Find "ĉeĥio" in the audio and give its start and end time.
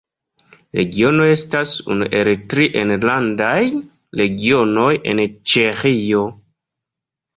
5.53-6.25